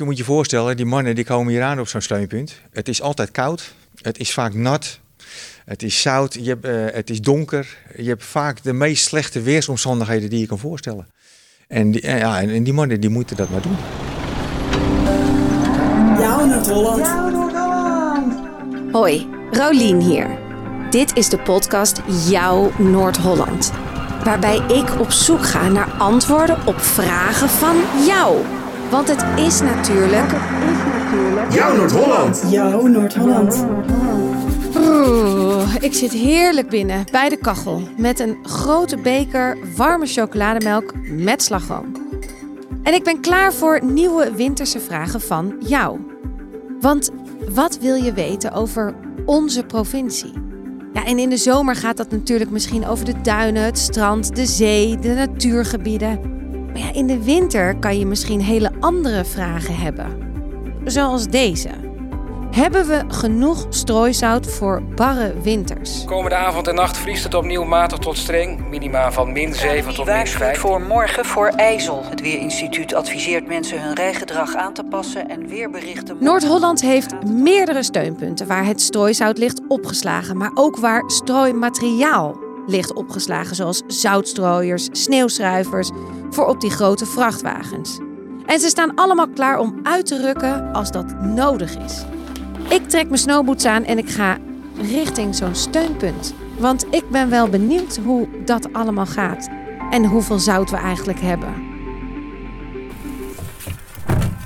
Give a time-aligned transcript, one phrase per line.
[0.00, 2.54] Je moet je voorstellen, die mannen die komen hier aan op zo'n steunpunt.
[2.72, 5.00] Het is altijd koud, het is vaak nat,
[5.64, 7.76] het is zout, je hebt, eh, het is donker.
[7.96, 11.06] Je hebt vaak de meest slechte weersomstandigheden die je kan voorstellen.
[11.68, 13.76] En die, eh, ja, en die mannen die moeten dat maar doen.
[16.18, 17.08] Jouw Noord-Holland.
[18.92, 20.38] Hoi, Rolien hier.
[20.90, 23.72] Dit is de podcast Jouw Noord-Holland.
[24.24, 27.76] Waarbij ik op zoek ga naar antwoorden op vragen van
[28.06, 28.59] jou.
[28.90, 30.30] Want het is natuurlijk.
[31.50, 32.44] Jouw Noord-Holland.
[32.50, 33.66] Jouw Noord-Holland.
[34.76, 41.42] Oeh, ik zit heerlijk binnen bij de kachel met een grote beker warme chocolademelk met
[41.42, 41.92] slagroom.
[42.82, 45.98] En ik ben klaar voor nieuwe winterse vragen van jou.
[46.80, 47.10] Want
[47.54, 48.94] wat wil je weten over
[49.24, 50.32] onze provincie?
[50.92, 54.46] Ja, en in de zomer gaat dat natuurlijk misschien over de duinen, het strand, de
[54.46, 56.39] zee, de natuurgebieden.
[56.72, 60.28] Maar ja, in de winter kan je misschien hele andere vragen hebben.
[60.84, 61.68] Zoals deze.
[62.50, 66.04] Hebben we genoeg strooisout voor barre winters?
[66.04, 68.68] Komende avond en nacht vriest het opnieuw matig tot streng.
[68.68, 70.58] Minima van min 7 tot min waarschuwt 5.
[70.58, 72.04] voor morgen voor IJssel.
[72.04, 76.16] Het Weerinstituut adviseert mensen hun rijgedrag aan te passen en weerberichten.
[76.20, 83.56] Noord-Holland heeft meerdere steunpunten waar het strooisout ligt opgeslagen, maar ook waar strooimateriaal ligt opgeslagen,
[83.56, 85.90] zoals zoutstrooiers, sneeuwschuivers
[86.30, 87.98] voor op die grote vrachtwagens.
[88.46, 92.04] En ze staan allemaal klaar om uit te rukken als dat nodig is.
[92.68, 94.38] Ik trek mijn snowboots aan en ik ga
[94.80, 96.34] richting zo'n steunpunt.
[96.58, 99.48] Want ik ben wel benieuwd hoe dat allemaal gaat
[99.90, 101.54] en hoeveel zout we eigenlijk hebben.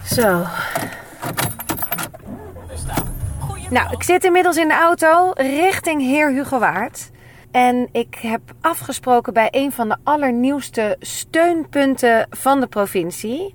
[0.04, 0.44] Zo.
[3.70, 7.10] Nou, ik zit inmiddels in de auto richting Heer Hugo Waard.
[7.54, 13.54] En ik heb afgesproken bij een van de allernieuwste steunpunten van de provincie.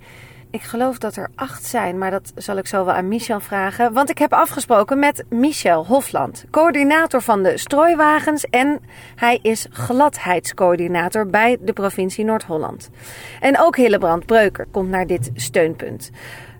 [0.51, 3.93] Ik geloof dat er acht zijn, maar dat zal ik zo wel aan Michel vragen.
[3.93, 8.45] Want ik heb afgesproken met Michel Hofland, coördinator van de strooiwagens.
[8.45, 8.79] En
[9.15, 12.89] hij is gladheidscoördinator bij de provincie Noord-Holland.
[13.39, 16.11] En ook Hillebrand Breuker komt naar dit steunpunt.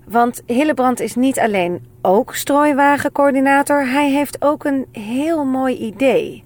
[0.06, 6.44] Want Hillebrand is niet alleen ook strooiwagencoördinator, hij heeft ook een heel mooi idee.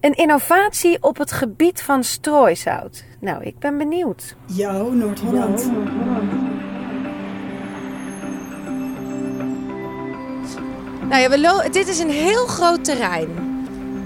[0.00, 3.04] Een innovatie op het gebied van strooisout.
[3.18, 4.36] Nou, ik ben benieuwd.
[4.46, 5.70] Jouw Noord-Holland.
[11.08, 13.28] Nou ja, we dit is een heel groot terrein.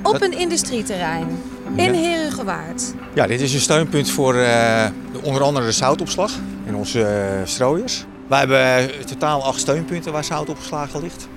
[0.02, 1.26] Op Dat- een industrieterrein.
[1.74, 2.94] In Herugewaard.
[3.14, 4.86] Ja, dit is een steunpunt voor eh,
[5.22, 6.32] onder andere de zoutopslag
[6.66, 8.04] en onze eh, strooiers.
[8.26, 11.28] Wij hebben in totaal acht steunpunten waar zout opgeslagen ligt.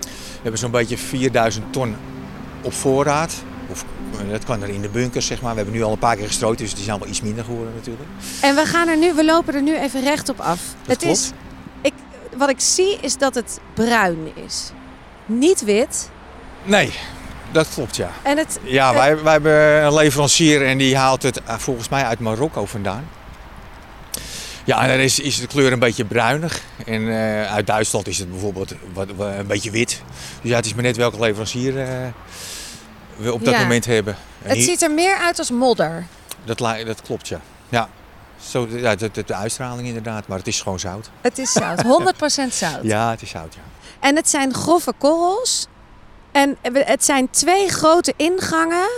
[0.00, 0.08] We
[0.42, 1.96] hebben zo'n beetje 4000 ton
[2.62, 3.42] op voorraad.
[3.72, 3.84] Of,
[4.24, 5.50] eh, dat kan er in de bunkers, zeg maar.
[5.50, 7.74] We hebben nu al een paar keer gestrooid, dus het is allemaal iets minder geworden
[7.74, 8.08] natuurlijk.
[8.42, 10.60] En we gaan er nu, we lopen er nu even rechtop af.
[10.86, 11.16] het klopt.
[11.18, 11.30] is,
[11.82, 11.92] ik,
[12.36, 14.70] wat ik zie is dat het bruin is.
[15.26, 16.10] Niet wit.
[16.64, 16.92] Nee,
[17.52, 18.10] dat klopt ja.
[18.22, 21.88] En het, Ja, eh, wij, wij hebben een leverancier en die haalt het eh, volgens
[21.88, 23.08] mij uit Marokko vandaan.
[24.64, 26.60] Ja, en dan is, is de kleur een beetje bruinig.
[26.86, 30.02] En eh, uit Duitsland is het bijvoorbeeld wat, wat- een beetje wit.
[30.40, 31.74] Dus ja, het is maar net welke leverancier
[33.22, 33.60] we op dat Ja.
[33.60, 34.14] moment hebben.
[34.42, 36.06] En het hier- ziet er meer uit als modder.
[36.44, 37.40] dat, dat klopt, ja.
[37.68, 37.88] Ja,
[38.40, 41.10] Zo, de- ja de, de, de uitstraling inderdaad, maar het is gewoon zout.
[41.20, 41.82] Het is zout.
[41.82, 42.78] 100% zout.
[42.94, 43.60] Ja, het is zout, ja.
[44.00, 45.66] En het zijn grove korrels.
[46.32, 48.88] En het zijn twee grote ingangen.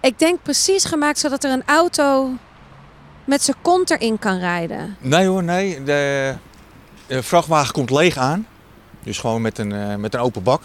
[0.00, 2.30] Ik denk precies gemaakt zodat er een auto
[3.24, 4.96] met zijn kont erin kan rijden.
[5.00, 5.82] Nee hoor, nee.
[5.82, 6.34] De,
[7.06, 8.46] de vrachtwagen komt leeg aan.
[9.02, 10.62] Dus gewoon met een, eh, met een open bak.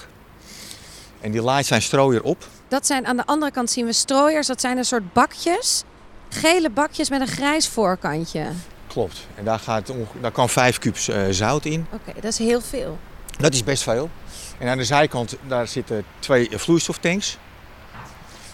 [1.21, 2.47] En die laait zijn strooier op.
[2.67, 4.47] Dat zijn aan de andere kant zien we strooiers.
[4.47, 5.83] Dat zijn een soort bakjes.
[6.29, 8.45] Gele bakjes met een grijs voorkantje.
[8.87, 9.27] Klopt.
[9.35, 11.87] En daar, gaat daar kan 5 kubus eh, zout in.
[11.91, 12.97] Oké, dat is heel veel.
[13.37, 14.09] Dat is best veel.
[14.57, 17.37] En aan de zijkant daar zitten twee vloeistoftanks.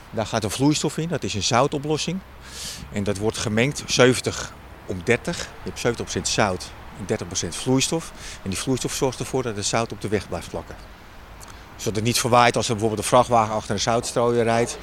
[0.10, 2.20] Daar gaat een vloeistof in, dat is een zoutoplossing.
[2.92, 4.54] En dat wordt gemengd 70
[4.86, 5.50] om 30.
[5.64, 6.72] Je hebt 70% zout
[7.08, 8.12] en 30% vloeistof.
[8.44, 10.76] En die vloeistof zorgt ervoor dat het zout op de weg blijft plakken.
[11.82, 14.78] Zodat het niet verwaait als er bijvoorbeeld een vrachtwagen achter een zoutstrooier rijdt.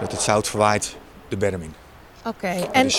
[0.00, 0.96] Dat het zout verwaait
[1.28, 1.74] de berm in.
[2.24, 2.90] Oké, en,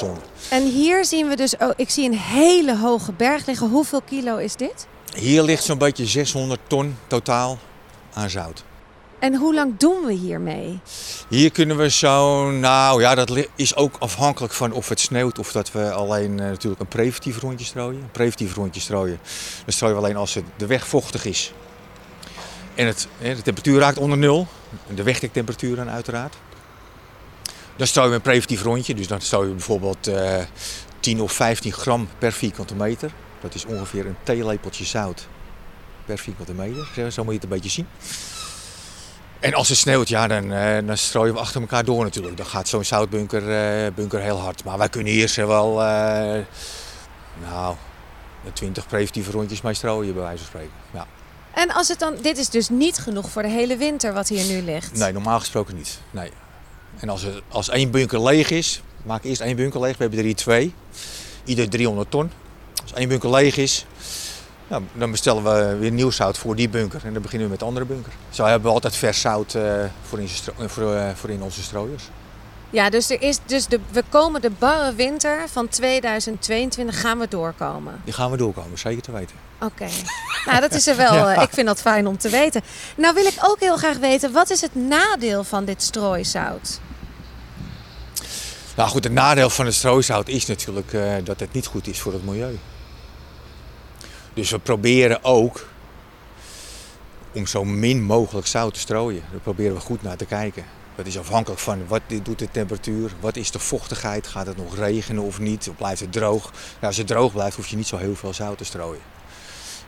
[0.49, 1.57] en hier zien we dus...
[1.57, 3.69] Oh, ik zie een hele hoge berg liggen.
[3.69, 4.87] Hoeveel kilo is dit?
[5.15, 7.57] Hier ligt zo'n beetje 600 ton totaal
[8.13, 8.63] aan zout.
[9.19, 10.79] En hoe lang doen we hiermee?
[11.29, 15.51] Hier kunnen we zo, nou ja, dat is ook afhankelijk van of het sneeuwt of
[15.51, 18.01] dat we alleen eh, natuurlijk een preventief rondje strooien.
[18.01, 19.19] Een preventief rondje strooien,
[19.63, 21.53] dan strooien we alleen als het, de weg vochtig is.
[22.79, 24.47] En het, de temperatuur raakt onder nul,
[24.95, 26.35] de wegdektemperatuur dan uiteraard.
[27.75, 30.41] Dan strooien we een preventief rondje, dus dan strooien we bijvoorbeeld eh
[30.99, 33.11] 10 of 15 gram per vierkante meter.
[33.41, 35.27] Dat is ongeveer een theelepeltje zout
[36.05, 37.11] per vierkante meter.
[37.11, 37.87] Zo moet je het een beetje zien.
[39.39, 42.37] En als het sneeuwt, ja, dan, eh, dan strooien we achter elkaar door natuurlijk.
[42.37, 44.63] Dan gaat zo'n zoutbunker eh, bunker heel hard.
[44.63, 46.43] Maar wij kunnen hier wel, eh,
[47.41, 47.75] nou,
[48.43, 50.73] de 20 preventieve rondjes mee strooien bij wijze van spreken.
[50.93, 51.07] Ja.
[51.53, 54.45] En als het dan, dit is dus niet genoeg voor de hele winter wat hier
[54.45, 54.93] nu ligt.
[54.93, 55.99] Nee, normaal gesproken niet.
[56.11, 56.31] Nee.
[56.99, 59.91] En als, als één bunker leeg is, maak eerst één bunker leeg.
[59.91, 60.73] We hebben er hier twee.
[61.43, 62.31] Ieder 300 ton.
[62.81, 63.85] Als één bunker leeg is,
[64.67, 67.01] nou, dan bestellen we weer nieuw zout voor die bunker.
[67.05, 68.13] En dan beginnen we met de andere bunker.
[68.29, 71.63] Zo hebben we altijd vers zout eh, voor, in, eh, voor, eh, voor in onze
[71.63, 72.03] strooiers.
[72.69, 77.27] Ja, dus, er is, dus de, we komen de barre winter van 2022 gaan we
[77.27, 78.01] doorkomen.
[78.03, 79.35] Die gaan we doorkomen, zeker te weten.
[79.59, 79.87] Oké.
[80.45, 81.29] nou, dat is er wel.
[81.29, 82.61] eh, Ik vind dat fijn om te weten.
[82.95, 86.79] Nou wil ik ook heel graag weten, wat is het nadeel van dit strooisout?
[88.75, 91.99] Nou goed, het nadeel van het strooisout is natuurlijk eh, dat het niet goed is
[91.99, 92.59] voor het milieu.
[94.33, 95.67] Dus we proberen ook
[97.33, 99.23] om zo min mogelijk zout te strooien.
[99.31, 100.65] Daar proberen we goed naar te kijken.
[100.99, 104.75] Dat is afhankelijk van wat doet de temperatuur, wat is de vochtigheid, gaat het nog
[104.77, 106.51] regenen of niet, of blijft het droog.
[106.81, 109.01] Als het droog blijft, hoef je niet zo heel veel zout te strooien.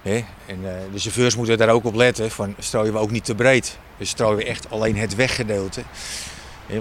[0.01, 3.35] En eh, de chauffeurs moeten daar ook op letten, van strooien we ook niet te
[3.35, 3.77] breed.
[3.97, 5.83] Dus strooien we echt alleen het weggedeelte.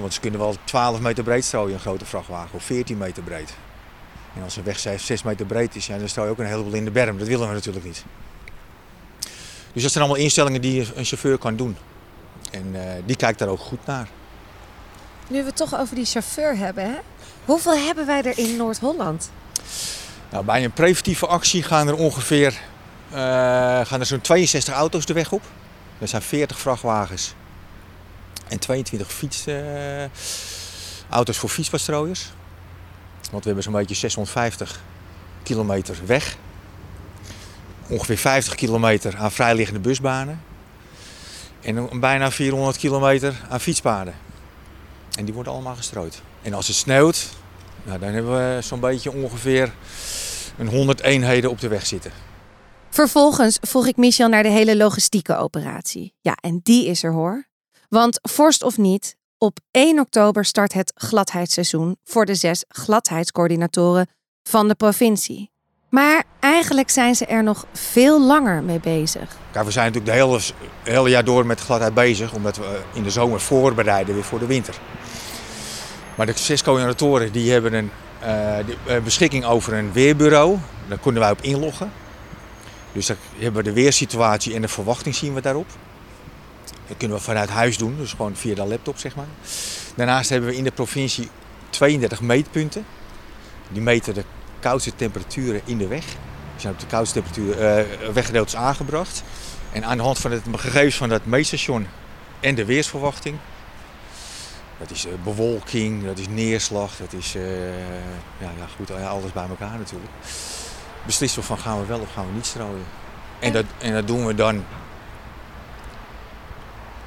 [0.01, 3.55] Want ze kunnen wel 12 meter breed strooien, een grote vrachtwagen, of 14 meter breed.
[4.37, 6.75] En als een weg 6 meter breed is, ja, dan strooi je ook een heleboel
[6.75, 7.19] in de berm.
[7.19, 8.05] Dat willen we natuurlijk niet.
[9.73, 11.77] Dus dat zijn allemaal instellingen die een chauffeur kan doen.
[12.51, 14.09] En eh, die kijkt daar ook goed naar.
[15.31, 16.99] Nu we het toch over die chauffeur hebben, hè?
[17.45, 19.31] Hoeveel hebben wij er in Noord-Holland?
[20.31, 22.59] Nou, bij een preventieve actie gaan er ongeveer
[23.11, 23.17] eh,
[23.87, 25.43] gaan er zo'n 62 auto's de weg op.
[25.99, 27.35] Er zijn 40 vrachtwagens
[28.49, 30.05] en 22 fiets, eh,
[31.09, 32.31] auto's voor fietspadstrooiers.
[33.31, 34.81] Want we hebben zo'n beetje 650
[35.43, 36.37] kilometer weg.
[37.87, 40.43] Ongeveer 50 kilometer aan vrijliggende busbanen.
[41.61, 44.15] En bijna 400 kilometer aan fietspaden.
[45.19, 46.23] En die worden allemaal gestrooid.
[46.43, 47.29] En als het sneeuwt,
[47.83, 49.73] nou, dan hebben we zo'n beetje ongeveer
[50.59, 52.13] een 100 eenheden op de weg zitten.
[52.91, 56.15] Vervolgens vroeg ik Michel naar de hele logistieke operatie.
[56.21, 57.49] Ja, en die is er hoor.
[57.89, 64.07] Want vorst of niet, op 1 oktober start het gladheidsseizoen voor de zes gladheidscoördinatoren
[64.43, 65.51] van de provincie.
[65.91, 69.37] Maar eigenlijk zijn ze er nog veel langer mee bezig.
[69.53, 70.41] Kijk, we zijn natuurlijk de hele,
[70.83, 74.47] hele jaar door met gladheid bezig, omdat we in de zomer voorbereiden weer voor de
[74.47, 74.79] winter.
[76.21, 77.91] Maar de zes coördinatoren die hebben een
[78.21, 78.67] eh, eh,
[79.05, 80.59] beschikking over een weerbureau.
[80.89, 81.93] Daar kunnen wij op inloggen.
[82.93, 85.67] Dus dan hebben we de weersituatie en de verwachting zien we daarop.
[86.87, 89.27] Dat kunnen we vanuit huis doen, dus gewoon via de laptop zeg maar.
[89.95, 91.29] Daarnaast hebben we in de provincie
[91.71, 92.85] 32 meetpunten.
[93.69, 94.25] Die meten de
[94.59, 96.05] koudste temperaturen in de weg.
[96.05, 96.17] Die
[96.57, 97.23] zijn op de koudste
[97.59, 99.23] eh weggedeeltes aangebracht.
[99.73, 101.87] En aan de hand van de gegevens van dat meetstation
[102.41, 103.37] en de weersverwachting.
[104.81, 107.79] Dat is eh, bewolking, dat is neerslag, dat is eh,
[108.39, 110.11] ja, ja, goed, ja, alles bij elkaar natuurlijk.
[111.07, 112.85] Beslissen we van gaan we wel of gaan we niet strooien.
[113.39, 114.65] En dat, en dat doen we dan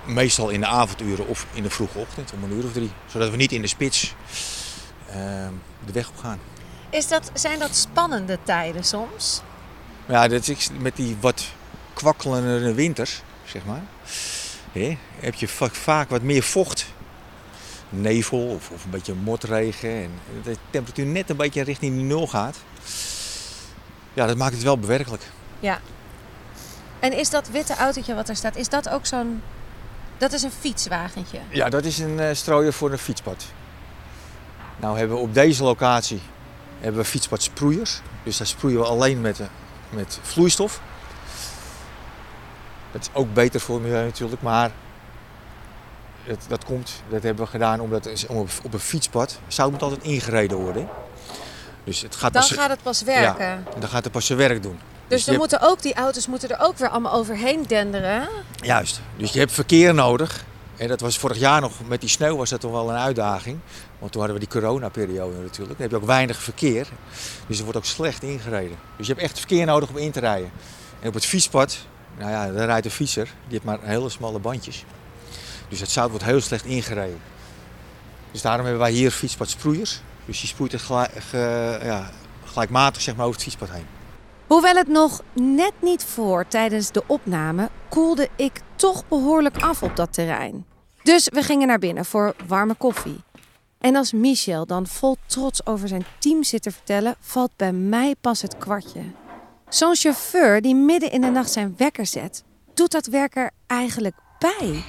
[0.06, 2.92] meestal in de avonduren of in de vroege ochtend om een uur of drie.
[3.06, 4.14] Zodat we niet in de spits
[5.08, 5.16] eh,
[5.86, 6.40] de weg op gaan.
[6.90, 9.42] Is dat, zijn dat spannende tijden soms?
[10.06, 11.44] Ja, dat is met die wat
[11.94, 13.82] kwakkelende winters, zeg maar.
[14.72, 16.86] Hè, heb je va- vaak wat meer vocht.
[17.96, 19.90] Nevel of, of een beetje motregen.
[19.90, 20.12] En
[20.44, 22.58] de temperatuur net een beetje richting nul gaat.
[24.14, 25.24] Ja, dat maakt het wel bewerkelijk.
[25.60, 25.80] Ja.
[27.00, 29.42] En is dat witte autootje wat er staat, is dat ook zo'n...
[30.18, 31.40] Dat is een fietswagentje.
[31.50, 33.46] Ja, dat is een eh, strooier voor een fietspad.
[34.80, 36.22] Nou hebben we op deze locatie
[36.80, 38.02] hebben we fietspadsproeiers.
[38.24, 39.48] Dus daar sproeien we alleen met, eh,
[39.90, 40.82] met vloeistof.
[42.92, 44.72] Dat is ook beter voor het milieu natuurlijk, maar
[46.48, 50.58] dat komt, dat hebben we gedaan omdat op, op een fietspad zout moet altijd ingereden
[50.58, 50.88] worden.
[51.84, 53.46] Dus het gaat Dan pas, gaat het pas werken.
[53.46, 54.80] Ja, dan gaat het pas zijn werk doen.
[55.08, 58.28] Dus dan hebt- moeten ook die auto's moeten er ook weer allemaal overheen denderen.
[58.56, 59.02] Juist.
[59.18, 60.46] Dus je hebt verkeer nodig.
[60.78, 63.60] En dat was vorig jaar nog, met die sneeuw was dat toch wel een uitdaging.
[64.00, 65.70] Want toen hadden we die coronaperiode natuurlijk.
[65.78, 66.88] Dan heb je ook weinig verkeer.
[67.48, 68.78] Dus er wordt ook slecht ingereden.
[68.98, 70.52] Dus je hebt echt verkeer nodig om in te rijden.
[71.00, 71.78] En op het fietspad,
[72.18, 73.24] nou ja, daar rijdt een fietser.
[73.24, 74.86] Die heeft maar hele smalle bandjes.
[75.74, 77.22] Dus het zout wordt heel slecht ingereden.
[78.32, 80.02] Dus daarom hebben wij hier fietspadsproeiers.
[80.26, 82.10] Dus die sproeit het gelijk, ge- ja,
[82.46, 83.86] gelijkmatig zeg maar, over het fietspad heen.
[84.48, 89.96] Hoewel het nog net niet voor tijdens de opname, koelde ik toch behoorlijk af op
[89.96, 90.66] dat terrein.
[91.04, 93.24] Dus we gingen naar binnen voor warme koffie.
[93.80, 98.16] En als Michel dan vol trots over zijn team zit te vertellen, valt bij mij
[98.22, 99.02] pas het kwartje.
[99.70, 104.84] Zo'n chauffeur die midden in de nacht zijn wekker zet, doet dat werker eigenlijk bij?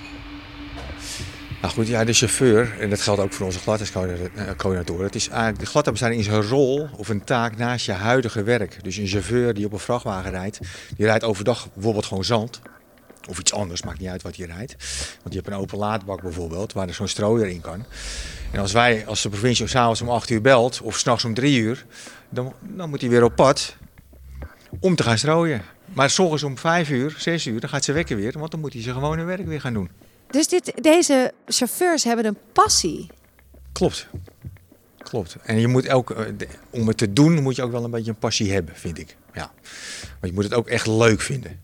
[1.65, 5.05] Nou goed, ja, de chauffeur, en dat geldt ook voor onze gladheidscoördinatoren.
[5.05, 8.85] Het is eigenlijk, de gladheidsbestrijding is een rol of een taak naast je huidige werk.
[8.85, 10.59] Dus een chauffeur die op een vrachtwagen rijdt,
[10.97, 12.61] die rijdt overdag bijvoorbeeld gewoon zand.
[13.29, 14.77] Of iets anders, maakt niet uit wat je rijdt.
[15.23, 17.85] Want je hebt een open laadbak bijvoorbeeld, waar er zo'n strooier in kan.
[18.53, 21.59] En als wij, als de provincie s'avonds om 8 uur belt, of s'nachts om 3
[21.59, 21.85] uur,
[22.29, 23.77] dan, dan moet hij weer op pad
[24.81, 25.63] om te gaan strooien.
[25.85, 28.61] Maar s ochtends om 5 uur, 6 uur, dan gaat ze wekken weer, want dan
[28.61, 29.91] moet hij zijn gewone werk weer gaan doen.
[30.31, 33.07] Dus dit, deze chauffeurs hebben een passie.
[33.73, 34.07] Klopt.
[34.99, 35.37] Klopt.
[35.43, 36.25] En je moet ook, eh,
[36.71, 39.17] om het te doen, moet je ook wel een beetje een passie hebben, vind ik.
[39.35, 39.53] Ja.
[40.01, 41.61] Want je moet het ook echt leuk vinden.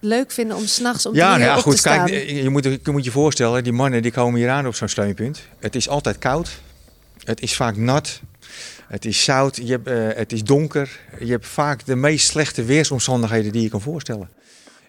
[0.00, 1.72] Leuk vinden om s'nachts om Ja, drie nou ja, op goed.
[1.72, 2.06] te staan.
[2.06, 4.88] Kijk, je moet, je moet je voorstellen, die mannen die komen hier aan op zo'n
[4.88, 5.40] steunpunt.
[5.58, 6.60] Het is altijd koud.
[7.24, 8.20] Het is vaak nat.
[8.88, 9.56] Het is zout.
[9.56, 11.00] Je hebt, eh, het is donker.
[11.18, 14.28] Je hebt vaak de meest slechte weersomstandigheden die je kan voorstellen.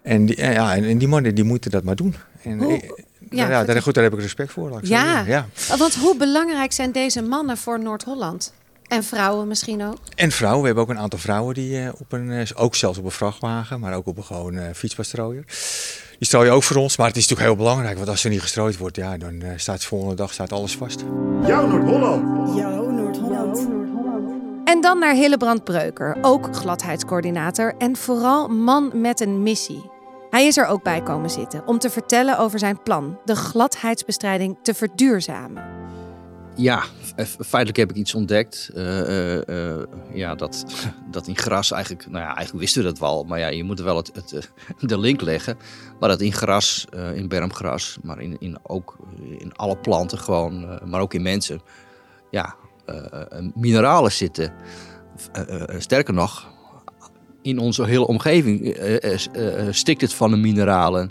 [0.06, 2.14] En die, eh, ja, en die mannen die moeten dat maar doen.
[2.42, 2.94] En, Hoe- eh, ja,
[3.30, 3.66] ja, vertel.
[3.74, 4.78] daar, goed, daar heb ik respect voor.
[4.78, 5.24] ik Ja.
[5.26, 5.46] ja.
[5.78, 8.52] Want hoe belangrijk zijn deze mannen voor Noord-Holland?
[8.86, 9.98] En vrouwen misschien ook?
[10.14, 10.60] En vrouwen.
[10.60, 13.80] We hebben ook een aantal vrouwen die eh, op een, ook zelfs op een vrachtwagen,
[13.80, 15.44] maar ook op een gewoon eh fietspastrooier.
[16.18, 18.40] Die strooien ook voor ons, maar het is natuurlijk heel belangrijk, want als er niet
[18.40, 21.04] gestrooid wordt, ja, dan staat de volgende dag staat alles vast.
[21.46, 22.56] Jouw Noord-Holland.
[22.56, 23.68] Jouw Noord-Holland.
[24.64, 29.90] En dan naar Hillebrand Breuker, ook gladheidscoördinator en vooral man met een missie.
[30.36, 34.56] Hij is er ook bij komen zitten om te vertellen over zijn plan de gladheidsbestrijding
[34.62, 35.64] te verduurzamen.
[36.54, 36.78] Ja,
[37.22, 38.70] f- feitelijk heb ik iets ontdekt.
[38.74, 40.64] eh, eh, eh, ja, dat,
[41.10, 43.24] dat in gras eigenlijk, nou ja, eigenlijk wisten we dat wel.
[43.24, 44.42] Maar ja, je moet wel het, het, eh,
[44.88, 45.56] de link leggen.
[46.00, 48.96] Maar dat in gras, eh, in bermgras, maar in, in, ook
[49.38, 51.60] in alle planten gewoon, eh, maar ook in mensen.
[52.30, 52.54] Ja,
[52.86, 54.52] eh, eh, mineralen zitten.
[55.32, 56.54] Eh, eh, sterker nog,
[57.46, 61.10] in onze hele omgeving eh, eh, eh, stikt het van de mineralen.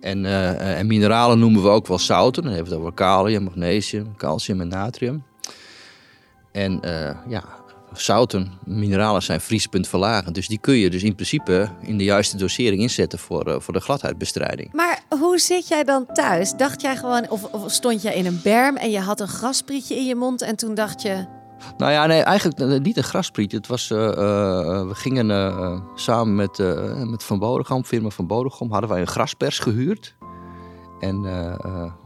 [0.00, 0.24] En,
[0.76, 2.42] en mineralen noemen we ook wel zouten.
[2.42, 5.24] Dan hebben we het kalium, magnesium, calcium en natrium.
[6.52, 6.80] En
[7.28, 7.44] ja,
[7.92, 10.34] zouten, mineralen zijn vriespuntverlagend.
[10.34, 13.80] Dus die kun je dus in principe in de juiste dosering inzetten voor, voor de
[13.80, 14.72] gladheidbestrijding.
[14.72, 16.52] Maar hoe zit jij dan thuis?
[16.56, 19.96] Dacht jij gewoon, of, of stond jij in een berm en je had een grasprietje
[19.96, 21.26] in je mond en toen dacht je,
[21.76, 23.56] Nou ja, nee, eigenlijk eh, niet een grasprietje.
[23.56, 24.16] Het was, eh, eh,
[24.86, 26.58] we gingen samen met,
[27.08, 30.14] met Van Bodegom, firma Van Bodegom, hadden wij een graspers gehuurd.
[31.00, 31.16] En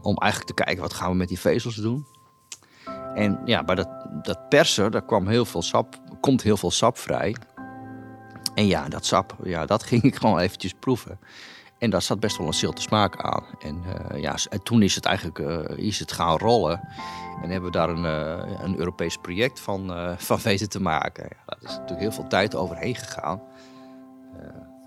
[0.01, 2.05] om eigenlijk te kijken, wat gaan we met die vezels doen?
[3.15, 3.89] En ja, bij dat,
[4.21, 7.35] dat persen, daar kwam heel veel sap, komt heel veel sap vrij.
[8.55, 11.19] En ja, dat sap, ja, dat ging ik gewoon eventjes proeven.
[11.79, 13.43] En daar zat best wel een zilte smaak aan.
[13.59, 16.81] En, eh, ja, en toen is het eigenlijk eh, is het gaan rollen.
[17.41, 21.23] En hebben we daar een, eh, een Europees project van, van weten te maken.
[21.23, 23.41] Ja, daar is natuurlijk heel veel tijd overheen gegaan.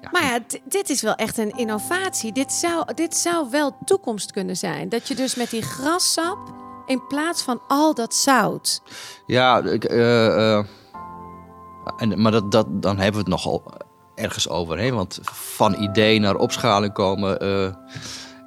[0.01, 2.33] Ja, maar ja, dit is wel echt een innovatie.
[2.33, 4.89] Dit zou, dit zou wel toekomst kunnen zijn.
[4.89, 6.39] Dat je dus met die grassap
[6.87, 8.83] in plaats van al dat zout.
[9.27, 9.85] Ja, ik,
[11.97, 13.63] en, maar dat, dat, dan hebben we het nogal
[14.23, 14.95] ergens overheen.
[14.95, 17.73] Want van idee naar opschaling komen eh,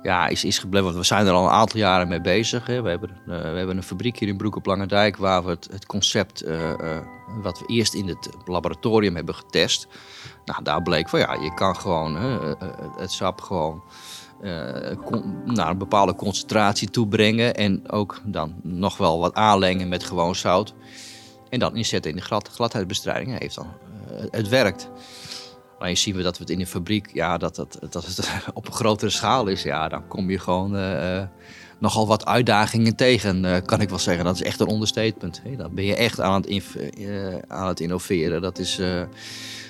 [0.01, 0.86] ja, is, is gebleven.
[0.86, 2.67] Want we zijn er al een aantal jaren mee bezig.
[2.67, 2.82] Hè.
[2.82, 5.17] We, hebben, eh, we hebben een fabriek hier in Broek op Langendijk...
[5.17, 6.72] waar we het, het concept eh,
[7.41, 9.88] wat we eerst in het laboratorium hebben getest...
[10.46, 12.15] Nou, daar bleek van ja, je kan gewoon
[12.98, 13.84] het sap gewoon
[15.46, 17.55] naar een bepaalde concentratie toebrengen.
[17.55, 20.74] En ook dan nog wel wat aanlengen met gewoon zout.
[21.50, 23.39] En dan inzetten in de glad, gladheidsbestrijding.
[23.39, 23.67] Heeft dan,
[24.32, 24.89] het werkt.
[25.79, 28.67] Alleen zien we dat we het in de fabriek, ja, dat, dat, dat het op
[28.67, 29.63] een grotere schaal is.
[29.63, 31.27] Ja, dan kom je gewoon eh, eh,
[31.79, 34.25] nogal wat uitdagingen tegen, eh, kan ik wel zeggen.
[34.25, 35.41] Dat is echt een understatement.
[35.58, 36.62] Dan ben je echt aan het,
[37.48, 38.41] aan het innoveren.
[38.41, 38.82] Dat is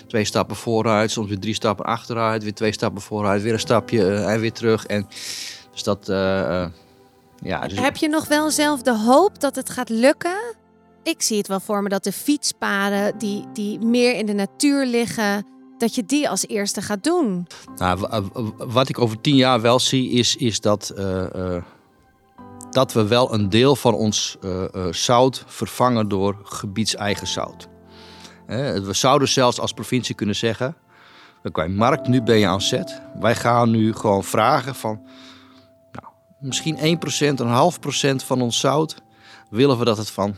[0.07, 4.15] twee stappen vooruit, soms weer drie stappen achteruit, weer twee stappen vooruit, weer een stapje
[4.15, 4.85] en weer terug.
[4.85, 5.07] En,
[5.71, 6.05] dus dat,
[7.41, 7.67] ja.
[7.67, 10.55] Dus, Heb je nog wel zelf de hoop dat het gaat lukken?
[11.03, 14.85] Ik zie het wel voor me dat de fietspaden die, die meer in de natuur
[14.85, 15.45] liggen,
[15.77, 17.47] dat je die als eerste gaat doen.
[17.75, 21.63] Nou, wa- wa- wat ik over tien jaar wel zie, is, is dat, eh, eh,
[22.69, 27.67] dat we wel een deel van ons eh, zout vervangen door gebiedseigen zout.
[28.47, 30.75] We zouden zelfs als provincie kunnen zeggen:
[31.43, 33.01] Oké, Markt, nu ben je aan zet.
[33.19, 35.01] Wij gaan nu gewoon vragen van.
[35.91, 38.95] Nou, misschien 1%, een half procent van ons zout.
[39.49, 40.35] Willen we dat het van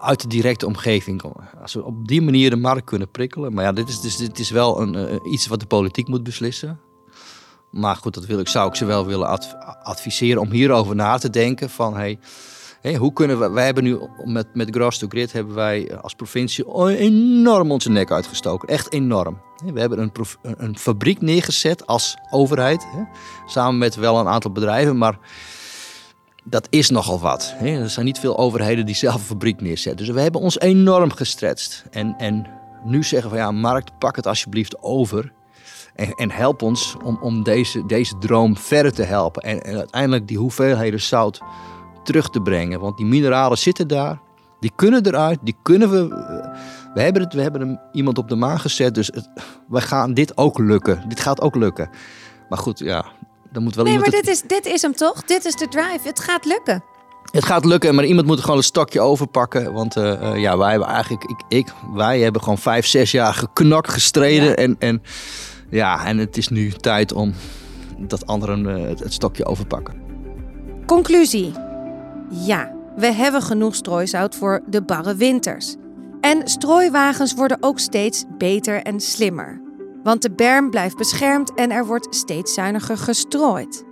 [0.00, 1.22] uit de directe omgeving.
[1.62, 3.54] Als we op die manier de markt kunnen prikkelen.
[3.54, 6.80] Maar ja, dit is, dit is wel een, eh, iets wat de politiek moet beslissen.
[7.70, 11.18] Maar goed, dat wil ik, zou ik ze wel willen adv- adviseren om hierover na
[11.18, 11.70] te denken.
[11.70, 12.18] Van, hey,
[12.80, 16.86] Hé, hoe kunnen we, wij hebben nu met, met to Grid hebben wij als provincie
[16.86, 18.68] enorm onze nek uitgestoken.
[18.68, 19.40] Echt enorm.
[19.72, 22.86] We hebben een, een, fabriek neergezet als overheid.
[23.46, 25.18] Samen met wel een aantal bedrijven, maar
[26.44, 27.54] dat is nogal wat.
[27.60, 30.06] Er zijn niet veel overheden die zelf een fabriek neerzetten.
[30.06, 31.84] Dus we hebben ons enorm gestretched.
[31.90, 32.46] En, en
[32.84, 35.32] nu zeggen we, ja, markt, pak het alsjeblieft over.
[35.94, 39.42] En, en help ons om, om deze, deze droom verder te helpen.
[39.42, 41.40] En, en uiteindelijk die hoeveelheden zout
[42.04, 42.80] terug te brengen.
[42.80, 44.20] Want die mineralen zitten daar.
[44.60, 45.38] Die kunnen eruit.
[45.42, 46.08] Die kunnen we.
[46.94, 48.94] We hebben, het, we hebben hem iemand op de maan gezet.
[48.94, 49.30] Dus het,
[49.68, 51.08] we gaan dit ook lukken.
[51.08, 51.90] Dit gaat ook lukken.
[52.48, 53.04] Maar goed, ja.
[53.52, 55.22] Dan moet wel Nee, maar iemand het- dit is, dit is hem toch?
[55.22, 55.98] Dit is de drive.
[56.02, 56.82] Het gaat lukken.
[57.30, 59.72] het gaat lukken, maar iemand moet gewoon een stokje overpakken.
[59.72, 63.34] Want eh, eh, ja, wij hebben eigenlijk, ik, ik, wij hebben gewoon vijf, zes jaar
[63.34, 64.48] geknakt, gestreden.
[64.48, 64.54] Ja.
[64.54, 65.02] En, en
[65.70, 67.34] ja, en het is nu tijd om
[67.98, 69.94] dat anderen eh, het, het stokje overpakken.
[70.86, 71.52] Conclusie.
[72.30, 75.74] Ja, we hebben genoeg strooisout voor de barre winters.
[76.20, 79.60] En strooiwagens worden ook steeds beter en slimmer.
[80.02, 83.84] Want de berm blijft beschermd en er wordt steeds zuiniger gestrooid.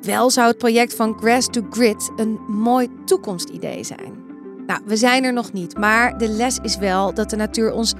[0.00, 4.26] Wel zou het project van Grass to Grid een mooi toekomstidee zijn.
[4.66, 7.94] Nou, we zijn er nog niet, maar de les is wel dat de natuur ons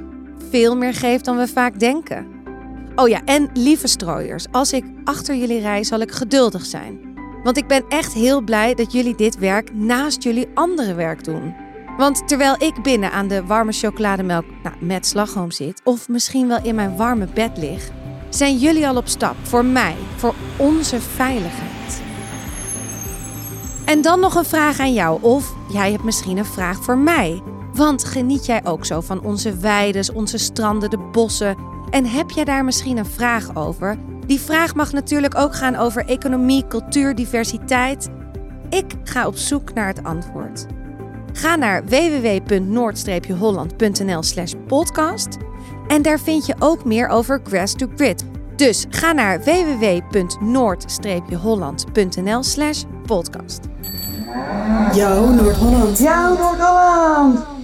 [0.50, 2.26] veel meer geeft dan we vaak denken.
[2.94, 7.00] Oh ja, en lieve strooiers, als ik achter jullie rij, zal ik geduldig zijn.
[7.42, 11.54] Want ik ben echt heel blij dat jullie dit werk naast jullie andere werk doen.
[11.98, 16.58] Want terwijl ik binnen aan de warme chocolademelk nou, met slagroom zit, of misschien wel
[16.62, 17.90] in mijn warme bed lig,
[18.28, 22.02] zijn jullie al op stap voor mij, voor onze veiligheid.
[23.84, 27.42] En dan nog een vraag aan jou, of jij hebt misschien een vraag voor mij.
[27.72, 31.56] Want geniet jij ook zo van onze weides, onze stranden, de bossen?
[31.90, 33.98] En heb jij daar misschien een vraag over?
[34.26, 38.08] Die vraag mag natuurlijk ook gaan over economie, cultuur, diversiteit.
[38.70, 40.66] Ik ga op zoek naar het antwoord.
[41.38, 45.36] Ga naar www.noord-holland.nl slash podcast
[45.86, 48.24] en daar vind je ook meer over Grass to Grid.
[48.56, 53.60] Dus ga naar www.noord-holland.nl slash podcast.
[54.94, 55.98] Jouw Noord-Holland.
[55.98, 57.57] Jouw Noord-Holland.